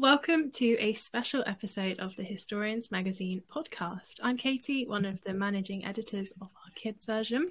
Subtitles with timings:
[0.00, 4.14] Welcome to a special episode of the Historians Magazine podcast.
[4.22, 7.46] I'm Katie, one of the managing editors of our kids version.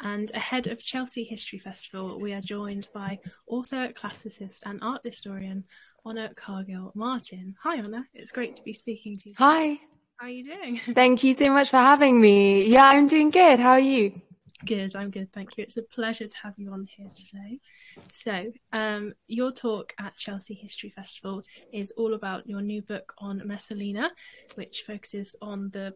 [0.00, 5.62] And ahead of Chelsea History Festival, we are joined by author, classicist, and art historian
[6.06, 7.54] Honor Cargill Martin.
[7.62, 8.08] Hi, Honor.
[8.14, 9.34] It's great to be speaking to you.
[9.36, 9.78] Hi.
[10.16, 10.80] How are you doing?
[10.94, 12.64] Thank you so much for having me.
[12.64, 13.60] Yeah, I'm doing good.
[13.60, 14.22] How are you?
[14.64, 15.64] Good, I'm good, thank you.
[15.64, 17.60] It's a pleasure to have you on here today.
[18.08, 23.42] So, um, your talk at Chelsea History Festival is all about your new book on
[23.44, 24.10] Messalina,
[24.54, 25.94] which focuses on the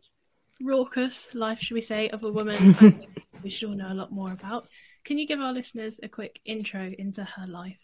[0.60, 3.06] raucous life, should we say, of a woman
[3.42, 4.68] we should all know a lot more about.
[5.04, 7.80] Can you give our listeners a quick intro into her life?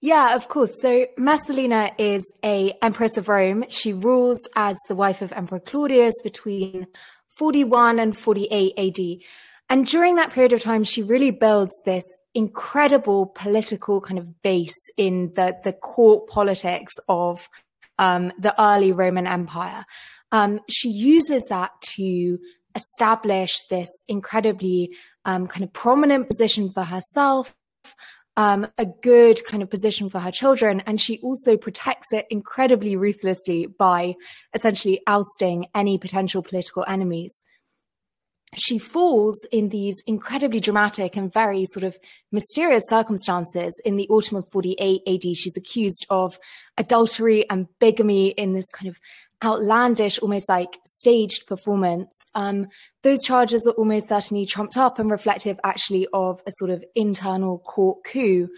[0.00, 0.80] Yeah, of course.
[0.80, 3.64] So Messalina is a empress of Rome.
[3.68, 6.86] She rules as the wife of Emperor Claudius between
[7.36, 9.20] 41 and 48 AD.
[9.68, 14.78] And during that period of time, she really builds this incredible political kind of base
[14.96, 17.48] in the, the court politics of
[17.98, 19.84] um, the early Roman Empire.
[20.32, 22.38] Um, she uses that to
[22.74, 24.90] establish this incredibly
[25.24, 27.54] um, kind of prominent position for herself,
[28.36, 30.80] um, a good kind of position for her children.
[30.86, 34.14] And she also protects it incredibly ruthlessly by
[34.54, 37.44] essentially ousting any potential political enemies.
[38.54, 41.96] She falls in these incredibly dramatic and very sort of
[42.32, 43.80] mysterious circumstances.
[43.84, 46.36] In the autumn of 48 AD, she's accused of
[46.76, 48.98] adultery and bigamy in this kind of
[49.42, 52.68] outlandish, almost like staged performance, um,
[53.02, 57.58] those charges are almost certainly trumped up and reflective actually of a sort of internal
[57.58, 58.48] court coup.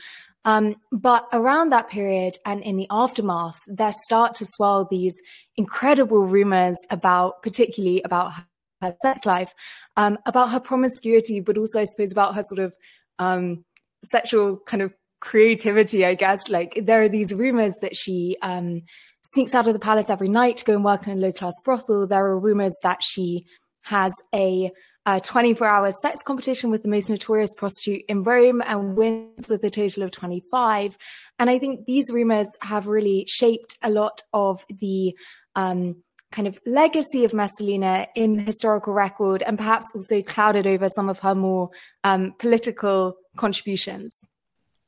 [0.44, 5.14] Um, but around that period and in the aftermath, there start to swell these
[5.56, 8.33] incredible rumors about, particularly about
[8.80, 9.55] her sex life,
[9.96, 12.74] um, about her promiscuity, but also, I suppose, about her sort of
[13.20, 13.64] um,
[14.05, 16.48] sexual kind of creativity, I guess.
[16.48, 18.83] Like there are these rumors that she um,
[19.23, 21.55] sneaks out of the palace every night to go and work in a low class
[21.65, 22.06] brothel.
[22.06, 23.47] There are rumors that she
[23.83, 24.70] has a
[25.07, 29.70] 24 hour sex competition with the most notorious prostitute in Rome and wins with a
[29.70, 30.96] total of 25.
[31.39, 35.14] And I think these rumors have really shaped a lot of the
[35.57, 35.96] um,
[36.30, 41.08] kind of legacy of Messalina in the historical record and perhaps also clouded over some
[41.08, 41.70] of her more
[42.05, 44.29] um, political contributions.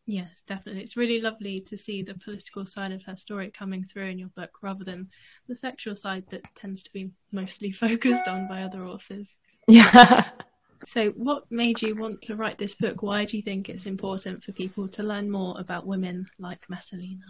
[0.07, 0.83] Yes, definitely.
[0.83, 4.29] It's really lovely to see the political side of her story coming through in your
[4.29, 5.09] book rather than
[5.49, 9.35] the sexual side that tends to be mostly focused on by other authors.
[9.69, 10.29] Yeah.
[10.87, 13.03] So, what made you want to write this book?
[13.03, 17.25] Why do you think it's important for people to learn more about women like Messalina?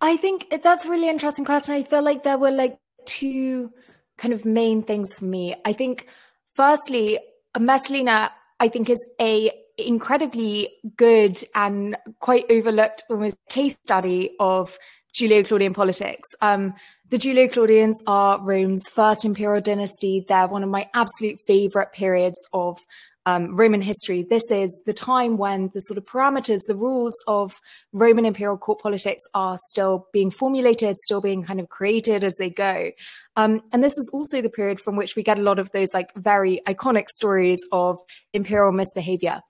[0.00, 1.74] I think that's a really interesting question.
[1.74, 3.72] I feel like there were like two
[4.16, 5.54] kind of main things for me.
[5.64, 6.06] I think,
[6.54, 7.18] firstly,
[7.58, 14.76] Messalina, I think, is a incredibly good and quite overlooked almost case study of
[15.18, 16.28] Julio-Claudian politics.
[16.40, 16.74] Um,
[17.10, 20.24] the Julio-Claudians are Rome's first imperial dynasty.
[20.28, 22.78] They're one of my absolute favorite periods of
[23.26, 24.22] um, Roman history.
[24.22, 27.52] This is the time when the sort of parameters, the rules of
[27.92, 32.50] Roman imperial court politics are still being formulated, still being kind of created as they
[32.50, 32.90] go.
[33.36, 35.88] Um, and this is also the period from which we get a lot of those
[35.94, 37.98] like very iconic stories of
[38.32, 39.42] imperial misbehavior.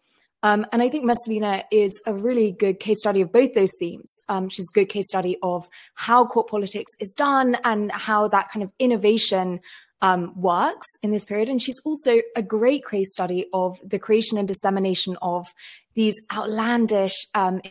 [0.45, 4.21] Um, and I think Messalina is a really good case study of both those themes.
[4.29, 8.51] Um, she's a good case study of how court politics is done and how that
[8.51, 9.61] kind of innovation
[10.03, 11.49] um, works in this period.
[11.49, 15.47] And she's also a great case study of the creation and dissemination of
[15.95, 17.63] these outlandish um,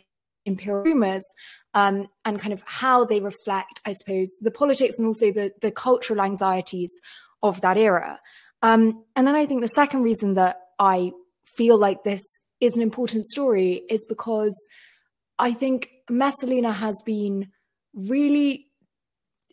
[0.43, 1.23] imperial rumors
[1.75, 5.69] um, and kind of how they reflect, I suppose, the politics and also the, the
[5.69, 6.91] cultural anxieties
[7.43, 8.19] of that era.
[8.63, 11.11] Um, and then I think the second reason that I
[11.55, 12.23] feel like this
[12.63, 14.55] is an important story is because
[15.37, 17.51] I think Messalina has been
[17.93, 18.67] really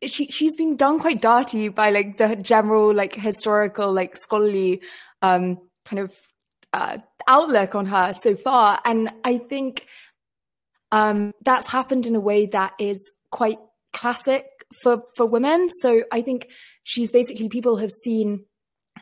[0.07, 4.81] she she's been done quite dirty by like the general like historical like scholarly
[5.23, 6.13] um kind of
[6.73, 8.81] uh, outlook on her so far.
[8.85, 9.87] And i think
[10.93, 13.59] um that's happened in a way that is quite
[13.93, 14.47] classic
[14.83, 15.69] for for women.
[15.81, 16.49] So i think
[16.85, 18.45] she's basically people have seen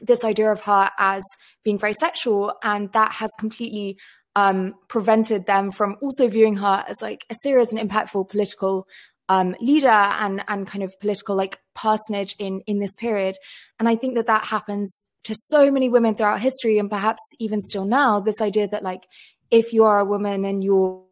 [0.02, 1.22] this idea of her as
[1.64, 3.96] being very sexual, and that has completely
[4.36, 8.86] um, prevented them from also viewing her as like a serious and impactful political
[9.28, 13.36] um, leader and and kind of political like personage in in this period.
[13.78, 17.60] And I think that that happens to so many women throughout history, and perhaps even
[17.60, 18.20] still now.
[18.20, 19.06] This idea that like
[19.50, 21.02] if you are a woman and you're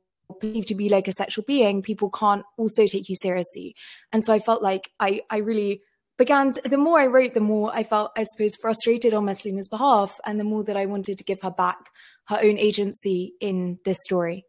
[0.40, 3.74] believed to be like a sexual being, people can't also take you seriously.
[4.12, 5.82] And so I felt like I I really
[6.18, 9.68] began to, the more I wrote, the more I felt, I suppose, frustrated on Messalina's
[9.68, 11.90] behalf, and the more that I wanted to give her back
[12.28, 14.44] her own agency in this story.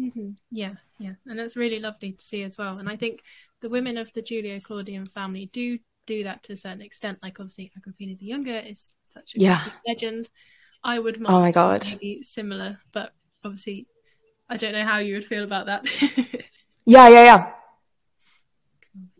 [0.00, 0.30] Mm-hmm.
[0.50, 2.78] Yeah, Yeah, and that's really lovely to see as well.
[2.78, 3.22] And I think
[3.60, 7.18] the women of the Julio Claudian family do do that to a certain extent.
[7.22, 9.64] Like obviously Agrippina the Younger is such a yeah.
[9.86, 10.28] legend.
[10.82, 11.84] I would oh my god
[12.22, 13.12] similar, but
[13.44, 13.86] obviously
[14.48, 15.84] I don't know how you would feel about that.
[16.84, 17.52] yeah, yeah, yeah.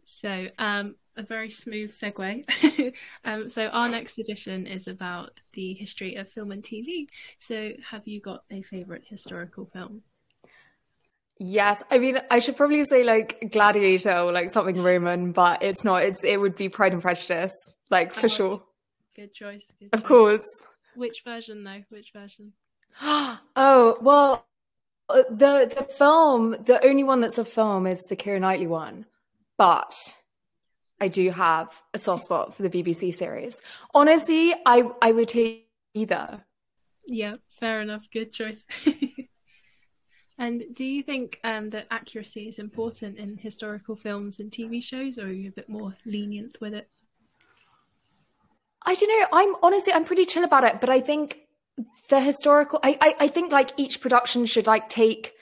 [0.05, 2.95] So um a very smooth segue.
[3.25, 7.09] um, so our next edition is about the history of film and TV.
[7.39, 10.03] So have you got a favorite historical film?
[11.41, 15.85] Yes, I mean I should probably say like Gladiator or like something Roman, but it's
[15.85, 16.03] not.
[16.03, 17.55] It's it would be Pride and Prejudice,
[17.91, 18.63] like for oh, sure.
[19.15, 19.65] Good choice.
[19.79, 20.47] Good of course.
[20.97, 21.83] Which version though?
[21.91, 22.55] Which version?
[23.03, 24.47] oh well,
[25.09, 29.07] uh, the the film, the only one that's a film is the Keira Knightley one,
[29.57, 29.95] but
[31.01, 33.61] I do have a soft spot for the BBC series.
[33.95, 36.45] Honestly, I I would take either.
[37.07, 38.03] Yeah, fair enough.
[38.13, 38.65] Good choice.
[40.39, 45.19] And do you think um, that accuracy is important in historical films and TV shows,
[45.19, 46.89] or are you a bit more lenient with it?
[48.87, 49.27] I don't know.
[49.33, 51.41] I'm honestly, I'm pretty chill about it, but I think
[52.09, 55.35] the historical, I, I, I think like each production should like take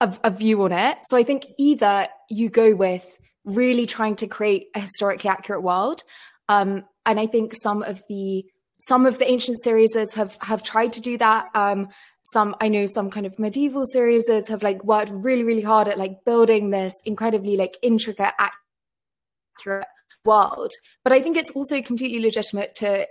[0.00, 0.98] a, a view on it.
[1.08, 3.18] So I think either you go with
[3.48, 6.02] really trying to create a historically accurate world,
[6.48, 8.44] um, and I think some of the
[8.86, 11.46] some of the ancient series have have tried to do that.
[11.54, 11.88] Um,
[12.32, 15.98] some I know some kind of medieval series have like worked really really hard at
[15.98, 19.86] like building this incredibly like intricate accurate
[20.24, 20.72] world
[21.04, 23.06] but I think it's also completely legitimate to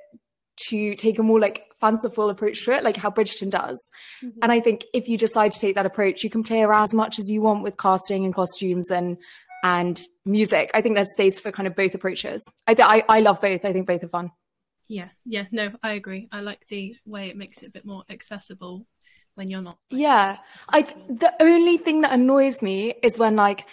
[0.70, 3.90] to take a more like fanciful approach to it like how Bridgerton does
[4.24, 4.40] mm-hmm.
[4.42, 6.94] and I think if you decide to take that approach you can play around as
[6.94, 9.18] much as you want with casting and costumes and
[9.64, 10.72] and music.
[10.74, 12.44] I think there's space for kind of both approaches.
[12.68, 13.66] I th- I, I love both.
[13.66, 14.32] I think both are fun.
[14.88, 15.10] Yeah.
[15.26, 15.46] Yeah.
[15.52, 16.30] No I agree.
[16.32, 18.86] I like the way it makes it a bit more accessible
[19.36, 19.78] when you're not.
[19.92, 20.38] Like, yeah.
[20.70, 23.66] I the only thing that annoys me is when like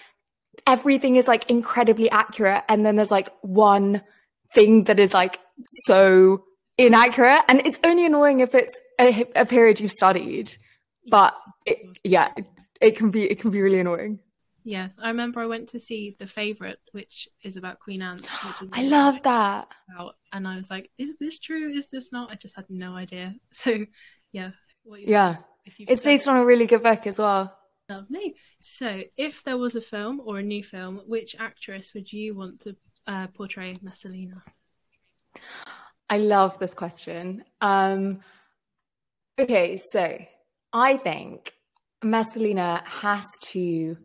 [0.67, 4.03] everything is like incredibly accurate and then there's like one
[4.55, 5.39] thing that is like
[5.87, 6.45] so
[6.79, 7.45] inaccurate.
[7.49, 10.51] And it's only annoying if it's a, a period you've studied.
[11.09, 11.35] But
[11.67, 12.47] yes, it, yeah it,
[12.81, 14.19] it can be it can be really annoying
[14.65, 18.23] Yes, I remember I went to see The Favourite, which is about Queen Anne.
[18.47, 19.69] Which is I love that.
[19.95, 21.71] About, and I was like, is this true?
[21.71, 22.33] Is this not?
[22.33, 23.35] I just had no idea.
[23.53, 23.87] So,
[24.33, 24.51] yeah.
[24.85, 25.37] yeah
[25.79, 27.57] it's based on a really good book as well.
[27.89, 28.37] Lovely.
[28.61, 32.61] So, if there was a film or a new film, which actress would you want
[32.61, 32.77] to
[33.07, 34.43] uh, portray Messalina?
[36.09, 37.45] I love this question.
[37.61, 38.21] Um,
[39.39, 40.19] okay, so
[40.73, 41.53] I think
[42.03, 43.99] Messalina has to.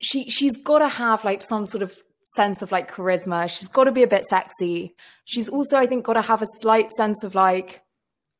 [0.00, 1.94] She she's got to have like some sort of
[2.24, 3.48] sense of like charisma.
[3.48, 4.94] She's got to be a bit sexy.
[5.24, 7.82] She's also, I think, got to have a slight sense of like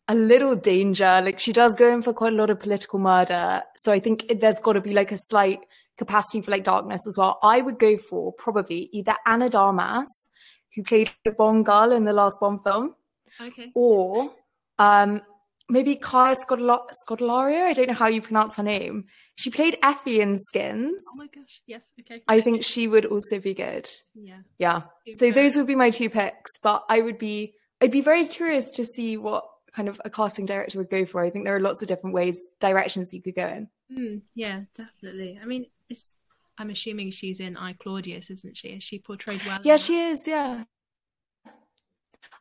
[0.08, 1.20] a little danger.
[1.22, 3.62] Like she does go in for quite a lot of political murder.
[3.76, 5.60] So I think there's got to be like a slight
[5.98, 7.38] capacity for like darkness as well.
[7.42, 10.30] I would go for probably either Ana de Armas,
[10.74, 12.94] who played the Bond girl in the last Bond film.
[13.40, 13.70] Okay.
[13.74, 14.32] Or
[14.78, 15.22] um,
[15.70, 17.62] maybe Kaya Scodelario.
[17.62, 19.04] I don't know how you pronounce her name.
[19.36, 21.02] She played Effie in Skins.
[21.14, 21.62] Oh my gosh.
[21.66, 21.82] Yes.
[22.00, 22.22] Okay.
[22.28, 23.88] I think she would also be good.
[24.14, 24.40] Yeah.
[24.58, 24.82] Yeah.
[25.14, 26.58] So those would be my two picks.
[26.62, 30.46] But I would be I'd be very curious to see what kind of a casting
[30.46, 31.24] director would go for.
[31.24, 33.68] I think there are lots of different ways, directions you could go in.
[33.96, 35.38] Mm, yeah, definitely.
[35.42, 36.16] I mean, it's.
[36.58, 38.68] I'm assuming she's in I Claudius, isn't she?
[38.68, 39.60] Is she portrayed well?
[39.64, 40.26] Yeah, she is.
[40.26, 40.64] Yeah.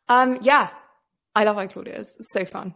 [0.09, 0.39] Um.
[0.41, 0.69] Yeah,
[1.35, 2.15] I love I Claudius.
[2.19, 2.73] It's so fun.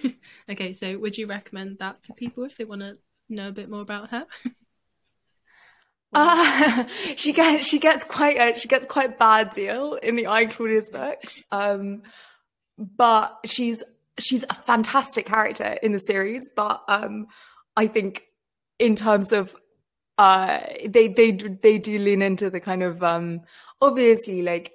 [0.50, 3.70] okay, so would you recommend that to people if they want to know a bit
[3.70, 4.26] more about her?
[6.12, 6.84] Uh,
[7.16, 10.90] she gets she gets quite a she gets quite bad deal in the I Claudius
[10.90, 11.42] books.
[11.50, 12.02] Um,
[12.78, 13.82] but she's
[14.18, 17.26] she's a fantastic character in the series, but um,
[17.76, 18.24] I think
[18.78, 19.54] in terms of
[20.18, 23.40] uh, they they they do lean into the kind of um,
[23.80, 24.72] obviously like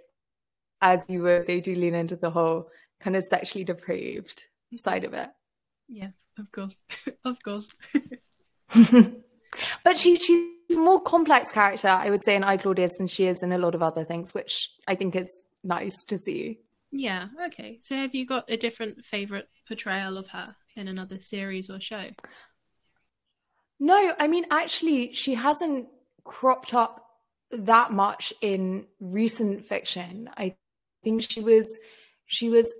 [0.82, 2.70] as you were they do lean into the whole
[3.00, 5.30] kind of sexually depraved side of it.
[5.88, 6.80] Yeah, of course,
[7.26, 7.74] of course.
[9.84, 13.28] but she she's a more complex character, I would say, in I Claudius than she
[13.28, 15.30] is in a lot of other things, which I think is
[15.64, 16.60] nice to see.
[16.92, 17.80] Yeah, okay.
[17.82, 22.06] So have you got a different favorite portrayal of her in another series or show?
[23.80, 25.88] No, I mean actually she hasn't
[26.24, 27.04] cropped up
[27.52, 30.30] that much in recent fiction.
[30.36, 30.56] I
[31.04, 31.68] think she was
[32.26, 32.72] she was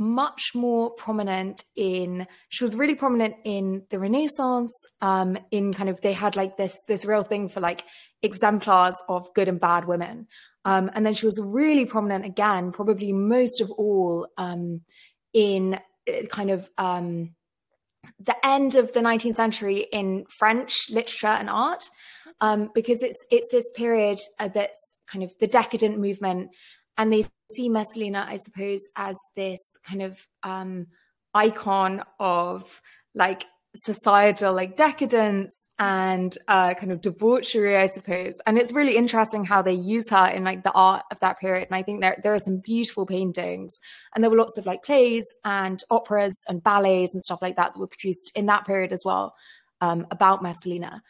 [0.00, 6.00] much more prominent in she was really prominent in the renaissance um in kind of
[6.00, 7.84] they had like this this real thing for like
[8.22, 10.26] exemplars of good and bad women.
[10.64, 14.82] Um, and then she was really prominent again, probably most of all um,
[15.32, 15.74] in
[16.08, 17.34] uh, kind of um,
[18.18, 21.88] the end of the 19th century in French literature and art,
[22.42, 26.50] um, because it's it's this period uh, that's kind of the decadent movement,
[27.00, 30.86] and they see Messalina, I suppose, as this kind of um,
[31.32, 32.82] icon of
[33.14, 38.34] like societal like decadence and uh, kind of debauchery, I suppose.
[38.46, 41.68] And it's really interesting how they use her in like the art of that period.
[41.70, 43.78] And I think there there are some beautiful paintings,
[44.14, 47.72] and there were lots of like plays and operas and ballets and stuff like that
[47.72, 49.32] that were produced in that period as well
[49.80, 51.00] um, about Messalina.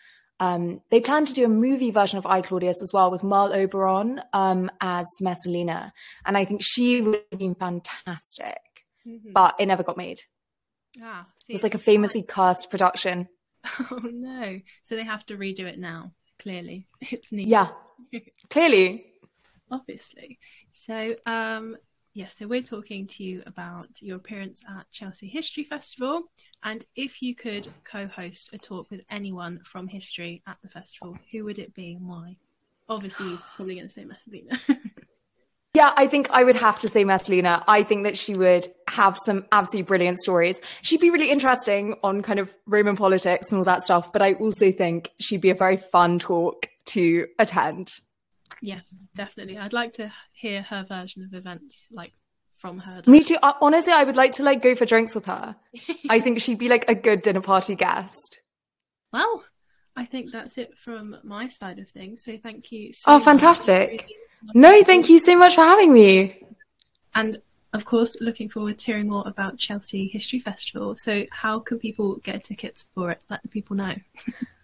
[0.41, 3.53] Um, they plan to do a movie version of I Claudius as well with Merle
[3.53, 5.93] Oberon um, as Messalina,
[6.25, 8.59] and I think she would have been fantastic,
[9.07, 9.33] mm-hmm.
[9.33, 10.19] but it never got made.
[11.01, 13.29] Ah, see, it was like a famously cast production.
[13.91, 14.59] Oh no!
[14.85, 16.13] So they have to redo it now.
[16.39, 17.47] Clearly, it's neat.
[17.47, 17.69] Yeah,
[18.49, 19.05] clearly,
[19.71, 20.39] obviously.
[20.73, 21.77] So, um,
[22.13, 22.37] yes.
[22.37, 26.25] So we're talking to you about your appearance at Chelsea History Festival,
[26.63, 31.45] and if you could co-host a talk with anyone from history at the festival, who
[31.45, 32.37] would it be and why?
[32.89, 34.59] Obviously, probably going to say Messalina.
[35.73, 37.63] Yeah, I think I would have to say Messalina.
[37.69, 40.61] I think that she would have some absolutely brilliant stories.
[40.83, 44.33] She'd be really interesting on kind of Roman politics and all that stuff, but I
[44.35, 47.93] also think she'd be a very fun talk to attend.
[48.63, 48.81] Yeah,
[49.15, 49.59] definitely.
[49.59, 52.13] I'd like to hear her version of events, like
[52.57, 53.03] from her.
[53.07, 53.39] Me too.
[53.43, 55.57] Honestly, I would like to like go for drinks with her.
[56.09, 58.41] I think she'd be like a good dinner party guest.
[59.13, 59.45] Well,
[59.97, 62.25] I think that's it from my side of things.
[62.25, 62.93] So thank you.
[62.93, 64.09] So oh, fantastic!
[64.55, 66.43] No, thank you so much for having me.
[67.15, 67.41] And
[67.73, 70.97] of course, looking forward to hearing more about Chelsea History Festival.
[70.97, 73.23] So, how can people get tickets for it?
[73.31, 73.95] Let the people know.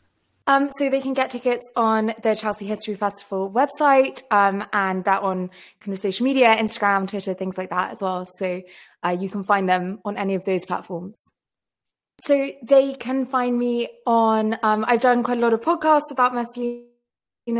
[0.49, 5.23] Um, so they can get tickets on the Chelsea History Festival website um, and that
[5.23, 5.51] on
[5.81, 8.27] kind of social media, Instagram, Twitter, things like that as well.
[8.39, 8.63] So
[9.03, 11.21] uh, you can find them on any of those platforms.
[12.25, 16.33] So they can find me on, um, I've done quite a lot of podcasts about
[16.33, 16.87] Messalina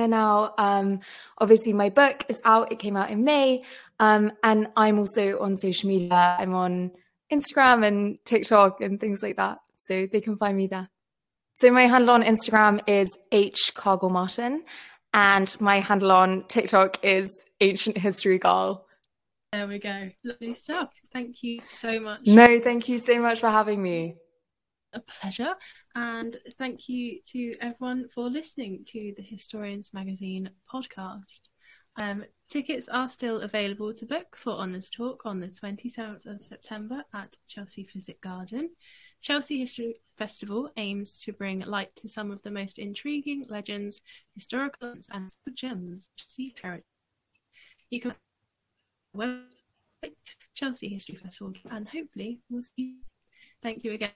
[0.09, 0.55] now.
[0.57, 1.01] Um,
[1.39, 2.71] obviously, my book is out.
[2.71, 3.65] It came out in May.
[3.99, 6.37] Um, and I'm also on social media.
[6.39, 6.93] I'm on
[7.33, 9.59] Instagram and TikTok and things like that.
[9.75, 10.89] So they can find me there.
[11.57, 14.63] So my handle on Instagram is H Cargill Martin,
[15.15, 18.87] and my handle on TikTok is Ancient History Girl.
[19.53, 20.11] There we go.
[20.23, 20.91] Lovely stuff.
[21.15, 22.27] Thank you so much.
[22.27, 24.17] No, thank you so much for having me
[24.93, 25.55] a pleasure.
[25.95, 31.41] And thank you to everyone for listening to the Historians Magazine podcast.
[31.97, 37.03] Um, tickets are still available to book for Honor's Talk on the 27th of September
[37.15, 38.69] at Chelsea Physic Garden.
[39.21, 44.01] Chelsea History Festival aims to bring light to some of the most intriguing legends,
[44.35, 46.85] historical and gems Chelsea heritage.
[47.91, 48.15] You can
[49.17, 50.15] website
[50.55, 52.97] Chelsea History Festival and hopefully we'll see you
[53.63, 54.13] Thank you again.